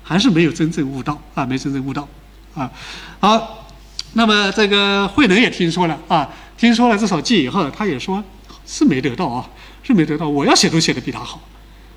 [0.08, 2.08] 还是没有真正悟道啊，没真正悟道，
[2.54, 2.70] 啊，
[3.20, 3.68] 好，
[4.14, 8.24] 那么这个慧能也听说了啊，听说了这首偈以后，他也说
[8.66, 9.46] 是没得到啊，
[9.82, 11.38] 是没得到，我要写都写得比他好，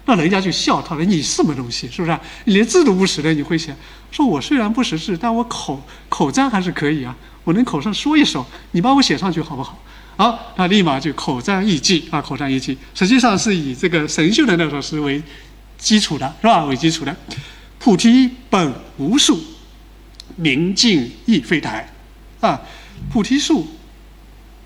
[0.08, 2.19] 那人家就笑他了，你什么东西，是不是？
[2.43, 3.74] 你连字都不识的你会写？
[4.12, 9.80] 说我虽然不识字，但我口口占还是可以啊，我能口上说一首，你帮我写上去好不好？
[10.17, 15.24] 好，他立马就口占一记啊，口占一记，实际上是以这个神秀的那首诗为
[15.78, 16.65] 基础的，是吧？
[16.65, 17.15] 为基础的。
[17.84, 19.41] 菩提本无树，
[20.36, 21.91] 明镜亦非台，
[22.39, 22.62] 啊，
[23.12, 23.65] 菩提树、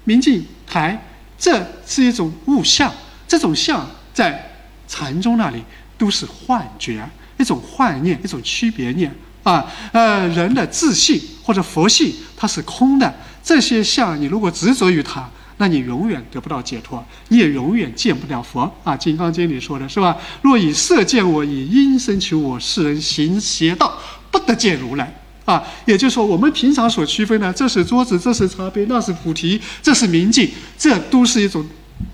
[0.03, 1.01] 明镜台，
[1.37, 2.93] 这是一种物象。
[3.25, 4.51] 这种象在
[4.85, 5.63] 禅宗那里
[5.97, 9.09] 都是幻觉，一种幻念，一种区别念。
[9.43, 13.15] 啊，呃，人的自信或者佛性，它是空的。
[13.41, 15.29] 这些象，你如果执着于它。
[15.57, 18.93] 那你永远得不到解脱，你也永远见不了佛啊！
[18.97, 20.17] 《金刚经》里说的是吧？
[20.41, 23.97] 若以色见我，以音声求我，世人行邪道，
[24.29, 25.13] 不得见如来
[25.45, 25.63] 啊！
[25.85, 31.65] 也就是说，我们平常所区分的，这是桌子，这是茶杯，那是菩提，这是明镜，这都是一种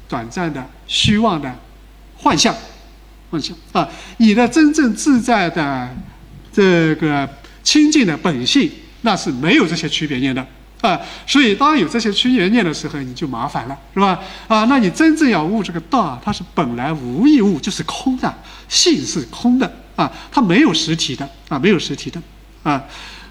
[0.07, 1.51] 短暂的、虚妄的
[2.17, 2.55] 幻象，
[3.31, 3.89] 幻象啊！
[4.17, 5.89] 你的真正自在的
[6.53, 7.27] 这个
[7.63, 8.69] 清净的本性，
[9.01, 10.45] 那是没有这些区别念的。
[10.87, 14.19] 啊，所以当有这些区别念的时候，你就麻烦了，是吧？
[14.47, 18.33] 啊，那你真正要悟这个道啊，它是本来无一物，就是空的，
[18.67, 22.21] 性是空的啊，它没有实体的啊，没有实体的
[22.63, 22.83] 啊。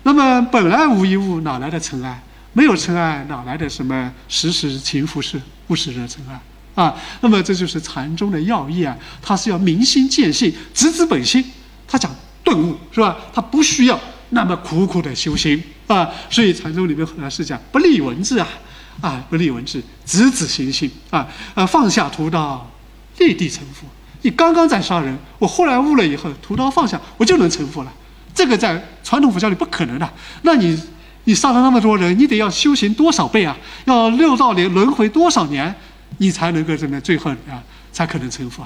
[0.04, 2.22] 那么本来无一物，哪来的尘埃？
[2.52, 6.94] 没有尘埃，哪来的什么时时勤拂拭，不使惹尘埃啊？
[7.20, 11.44] 那么这就是禅宗的要义啊，它是要明心见性，直指本心。
[11.88, 12.08] 他讲
[12.44, 13.16] 顿悟，是吧？
[13.32, 15.60] 他不需要那么苦苦的修行。
[15.92, 18.46] 啊，所以禅宗里面很多是讲不立文字啊，
[19.00, 22.70] 啊，不立文字，直指心性啊，呃，放下屠刀，
[23.18, 23.88] 立地成佛。
[24.22, 27.92] 你刚刚在杀人，我后来悟了以后，屠刀放下，我就能成佛了。
[28.32, 30.08] 这个在传统佛教里不可能的。
[30.42, 30.80] 那你，
[31.24, 33.56] 你杀了那么多人，你得要修行多少倍啊？
[33.86, 35.74] 要六道连轮回多少年，
[36.18, 38.64] 你才能够真的最后啊，才可能成佛？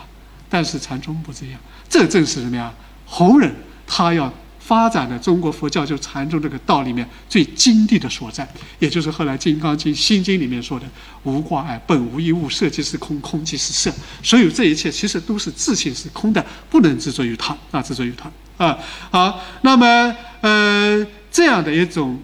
[0.51, 1.59] 但是禅宗不这样，
[1.89, 2.71] 这正是什么呀？
[3.07, 3.51] 弘忍
[3.87, 4.31] 他要。
[4.67, 8.49] 发展的中国佛教就禅宗这个道里面最精地的所在，
[8.79, 10.87] 也就是后来《金刚经》《心经》里面说的
[11.25, 13.93] “无挂碍，本无一物，色即是空，空即是色”。
[14.25, 18.79] 所有这一切其实都是自性是空的，不能执着于它啊，执着于它啊。
[19.11, 22.19] 好，那么呃，这样的一种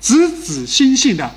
[0.00, 1.30] 直指心性的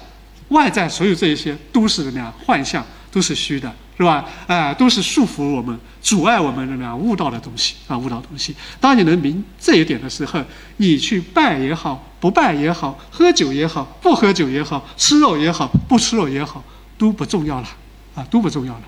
[0.47, 2.33] 外在，所有这一些都是怎么样？
[2.43, 4.25] 幻象，都是虚的，是吧？
[4.47, 8.55] 哎，都是束缚我们、阻碍我们怎么样悟道的东西啊，悟道东西。
[8.79, 10.43] 当你能明这一点的时候，
[10.77, 16.63] 你去拜也好，不拜也好，喝酒也好，不喝酒也好，吃肉也好，不吃肉也好，
[16.97, 17.67] 都不重要了
[18.15, 18.81] 啊，都不重要了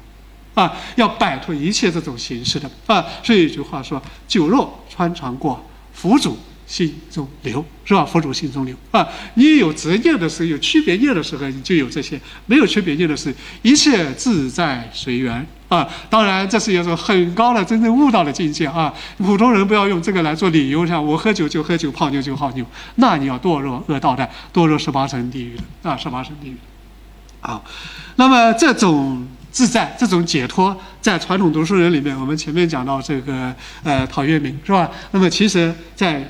[0.56, 0.74] 啊！
[0.96, 3.06] 要摆脱一切这种形式的啊。
[3.22, 6.38] 所以有句话说：“酒肉穿肠过，佛祖。”
[6.68, 8.04] 心中留是吧？
[8.04, 9.08] 佛祖心中留啊！
[9.36, 15.88] 你有执念的时候，有区别念的时候，你就有这些；没有区别念的时候，一切自在随缘啊！
[16.10, 18.92] 当然，这是一种很高的真正悟道的境界啊！
[19.18, 25.96] 普通人不要用这个来做理由，像我喝酒就喝酒，泡妞就泡妞，那你要堕落恶道的，堕入十八层地狱的啊！
[25.96, 26.58] 十八层地狱。
[27.42, 27.64] 好，
[28.16, 33.54] 那么这种自在、这种解脱，在传统读书人里面，我们前面讲到这个
[33.84, 34.90] 呃陶渊明是吧？
[35.12, 36.28] 那么其实，在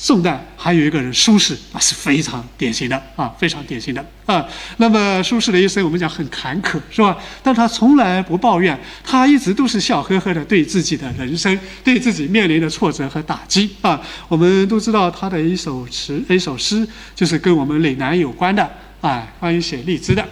[0.00, 4.46] 宋代还有一个人苏轼啊，是非常典型的啊，非常典型的啊。
[4.76, 7.18] 那么苏轼的一生我们讲很坎坷，是吧？
[7.42, 14.00] 但他从来不抱怨，他一直都是笑呵呵的对自己的人生，对自己面临的挫折和打击啊。
[14.28, 16.86] 我们都知道他的一首词、一首诗，
[17.16, 18.70] 就是跟我们岭南有关的
[19.00, 20.24] 啊，关于写荔枝的。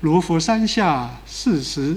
[0.00, 1.96] 罗浮山下四时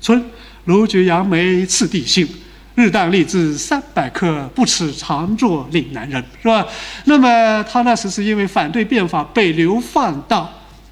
[0.00, 0.24] 春，
[0.66, 2.28] 卢橘杨梅次第新。
[2.74, 6.66] 日啖荔枝三百颗，不耻常作岭南人，是吧？
[7.04, 10.50] 那么他那时是因为反对变法被流放到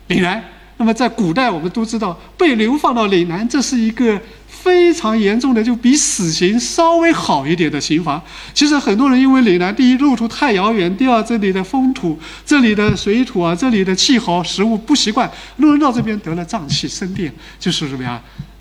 [0.09, 0.43] 岭南。
[0.77, 8.19] 那么在古代，我们都知道被流放到岭南，这是一个非常严重的，就比死刑稍微好一点的刑罚。
[8.55, 18.19] 其实很多人因为岭南，第一路途太遥远，第二这里的风土、这里的水土啊、这里的气候、食物不习惯，路人到这边得了胀气、生病，就是什么呀？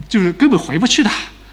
[0.09, 1.09] 就是根本回不去的，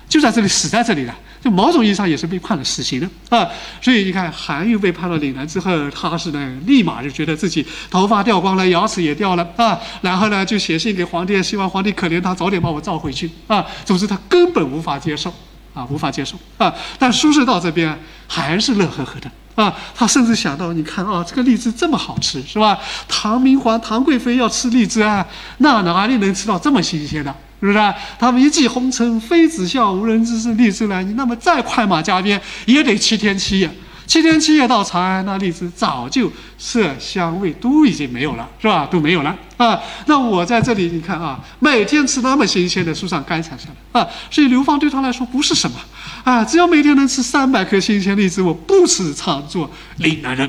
[0.09, 1.15] 就在这里死在这里了。
[1.39, 3.49] 就某种意义上也是被判了死刑的啊，
[3.81, 13.65] 所以你看韩愈被判到岭南之后，他是呢立马就觉得自己头发掉光了，牙齿也掉了啊，然后呢就写信给皇帝，希望皇帝可怜他，早点把我召回去啊。
[13.85, 15.33] 总之他根本无法接受
[15.73, 16.75] 啊，无法接受啊。
[16.99, 17.97] 但苏轼到这边
[18.27, 22.77] 还是乐呵呵的啊，他甚至想到，你看啊，这个荔枝这么好吃是吧？
[23.07, 25.25] 唐明皇、唐贵妃要吃荔枝啊，
[25.59, 27.33] 那哪里能吃到这么新鲜的？
[27.61, 27.95] 是不是？
[28.19, 31.03] 他们一骑红尘妃子笑，无人知是荔枝来。
[31.03, 33.71] 你那么再快马加鞭，也得七天七夜。
[34.07, 38.87] 七天七夜到长安，那荔枝早就色香味都已经没有了，是吧？
[38.89, 39.81] 都没有了啊。
[40.07, 45.77] 那我在这里，你看啊，每天吃那么新鲜的树上干采下来啊，所以流放对他来说不是什么
[46.23, 46.45] 啊。
[46.45, 50.49] 只要每天能吃三百颗新鲜荔枝，我不耻常作岭南人。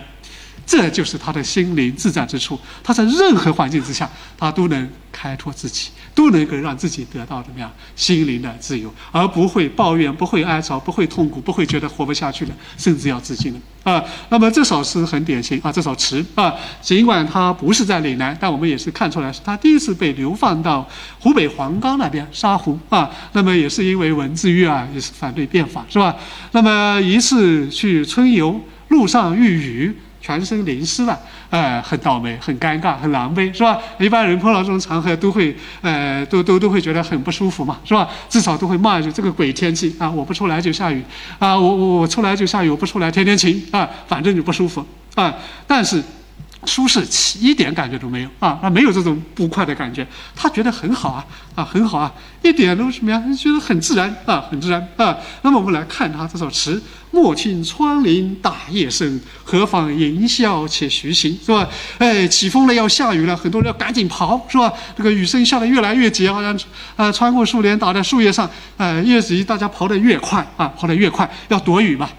[0.68, 2.60] 这就是他的心灵自在之处。
[2.84, 4.08] 他在任何环境之下，
[4.38, 14.04] 他都能开拓自己，都能够让自己得到怎么样心灵的自由，而不会抱怨，不会哀愁，不会痛苦，不会觉得活不下去了，甚至要自尽了啊。
[14.28, 20.86] 那么这首诗很典型啊，这首词啊，尽管他不是在岭南，但我们也是看出来是他第一次被流放到
[21.20, 23.10] 湖北黄冈那边沙湖啊。
[23.32, 26.14] 那么也是因为文字狱啊，也是反对变法是吧？
[26.52, 28.60] 那么一次去春游，
[28.90, 29.96] 路上遇雨。
[30.28, 31.18] 全身淋湿了，
[31.50, 33.78] 呃，很倒霉，很尴尬，很狼狈，是吧？
[33.98, 38.10] 一般人碰到这种场合都会，呃，都都都会觉得很不舒服嘛，是吧？
[38.28, 41.02] 至少都会骂一句：“这个鬼天气啊，我不出来就下雨
[41.40, 45.34] 啊，我我我出来就下雨，我不出来天天晴啊，反正就不舒服啊。”
[45.66, 46.04] 但是。
[46.66, 47.06] 舒适，
[47.40, 48.58] 一点感觉都没有啊！
[48.62, 50.06] 他没有这种不快的感觉，
[50.36, 53.24] 他觉得很好啊啊，很好啊，一点都什么呀？
[53.38, 55.16] 觉得很自然啊，很自然啊。
[55.44, 56.82] 那么我们来看他这首词：
[57.12, 61.70] 莫听窗棂打叶声，何妨吟啸且徐行，是吧？
[62.00, 64.74] 哎，起风了，要下雨了，很多人要赶紧跑，是吧？
[64.98, 66.60] 这个雨声下得越来越急，好像
[66.96, 72.10] 啊，穿过树帘打在树叶上，呃，越急大家跑得越快啊，跑得越快，要躲雨嘛。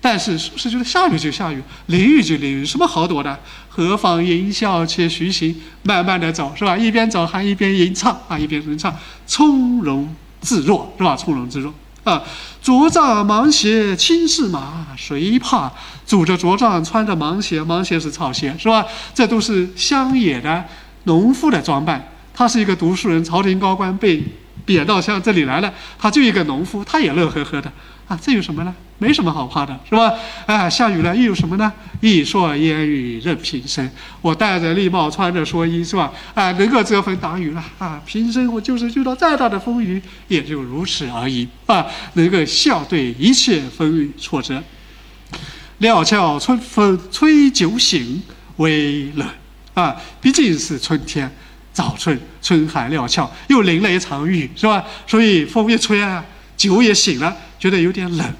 [0.00, 3.38] 但是是不是觉得下雨就下雨，淋雨就淋雨，什么好躲的？
[3.68, 6.76] 何妨吟啸且徐行，慢慢的走，是吧？
[6.76, 8.96] 一边走还一边吟唱啊，一边吟唱，
[9.26, 11.16] 从容自若，是吧？
[11.16, 11.72] 从容自若
[12.04, 12.22] 啊。
[12.62, 15.72] 着杖芒鞋轻似马，谁怕？
[16.06, 18.84] 拄着着杖，穿着芒鞋，芒鞋是草鞋，是吧？
[19.14, 20.64] 这都是乡野的
[21.04, 22.12] 农夫的装扮。
[22.34, 24.22] 他是一个读书人，朝廷高官被
[24.64, 27.72] 贬到乡这里来了，他就一个农夫，他也乐呵呵的
[28.08, 28.18] 啊。
[28.20, 28.74] 这有什么呢？
[29.00, 30.12] 没什么好怕的，是吧？
[30.44, 31.72] 啊，下雨了，又有什么呢？
[32.00, 33.88] 一蓑烟雨任平生。
[34.20, 36.12] 我戴着笠帽，穿着蓑衣，是吧？
[36.34, 38.02] 啊，能够遮风挡雨了啊！
[38.04, 41.86] 平生我就是遇到再大的风雨，也就如此而已啊！
[42.14, 44.60] 能够笑对一切风雨挫折。
[45.78, 48.20] 料峭春风吹酒醒，
[48.56, 49.28] 微冷
[49.74, 49.94] 啊！
[50.20, 51.30] 毕竟是春天，
[51.72, 54.84] 早春，春寒料峭，又淋了一场雨，是吧？
[55.06, 56.24] 所以风一吹啊，
[56.56, 58.34] 酒也醒了，觉得有点冷。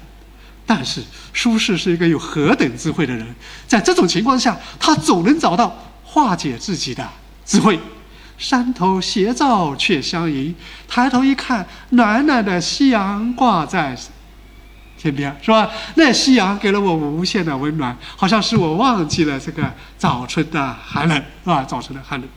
[0.65, 1.01] 但是
[1.33, 3.25] 苏轼是一个有何等智慧的人，
[3.67, 7.07] 在这种情况下，他总能找到化解自己的
[7.43, 7.79] 智慧。
[8.37, 10.55] 山头斜照却相迎。
[10.87, 13.97] 抬头一看，暖暖的夕阳挂在
[14.97, 15.69] 天边，是吧？
[15.95, 21.63] 那夕阳给了我无限的温暖，好像使我忘记了这个早春的寒冷，是吧？
[21.63, 22.29] 早春的寒冷，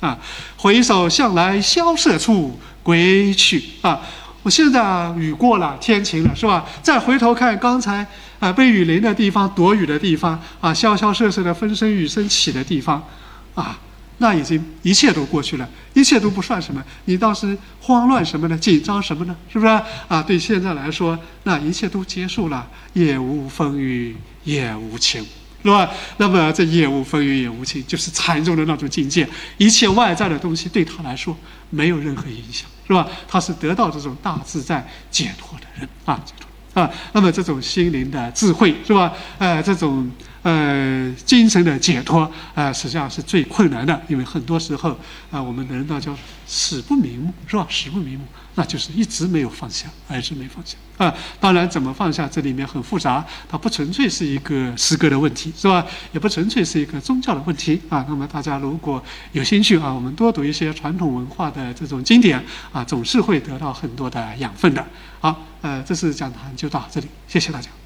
[0.00, 0.16] 啊！
[0.56, 4.00] 回首向来萧瑟处，归去啊！
[4.42, 6.64] 我现在啊雨过了，天晴了，是吧？
[6.82, 8.06] 再回头看刚才
[8.38, 13.06] 啊被雨淋的地方，躲雨的地方啊，潇潇瑟瑟的风声雨声起的地方，
[13.54, 13.78] 啊，
[14.18, 16.82] 那已经一切都过去了，一切都不算什么。
[17.04, 18.56] 你当时慌乱什么呢？
[18.56, 19.36] 紧张什么呢？
[19.52, 20.22] 是不是啊？
[20.22, 25.22] 对现在来说，那一切都结束了，也无风雨也无晴。
[25.62, 25.90] 是吧？
[26.16, 29.28] 那么这也无风雨也无晴，就是禅宗的那种境界。
[29.58, 31.36] 一切外在的东西对他来说
[31.68, 33.08] 没有任何影响，是吧？
[33.28, 36.90] 他是得到这种大自在解脱的人啊，解脱啊。
[37.12, 39.12] 那么这种心灵的智慧，是吧？
[39.38, 40.10] 呃，这种。
[40.42, 42.20] 呃，精神的解脱
[42.54, 44.88] 啊，实际上是最困难的，因为很多时候
[45.30, 46.16] 啊，我们人呢叫
[46.46, 47.66] 死不瞑目，是吧？
[47.68, 48.24] 死不瞑目，
[48.60, 51.14] 那就是一直没有放下，还是没放下啊。
[51.40, 55.86] 当然，怎么放下，这里面很复杂，它不纯粹是一个诗歌的问题，是吧？
[56.12, 58.04] 也不纯粹是一个宗教的问题啊。
[58.06, 59.02] 那么大家如果
[59.32, 64.86] 有兴趣啊，我们多读一些传统文化的这种经典啊，总是会得到很多的养分的。
[65.20, 67.79] 好，呃，这次讲坛就到这里，谢谢大家。